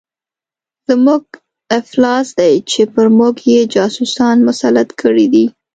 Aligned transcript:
زموږ 0.87 1.23
افلاس 1.79 2.27
دی 2.39 2.53
چې 2.71 2.81
پر 2.93 3.07
موږ 3.17 3.35
یې 3.51 3.61
جاسوسان 3.75 4.37
مسلط 4.47 4.89
کړي 5.01 5.25
دي. 5.33 5.45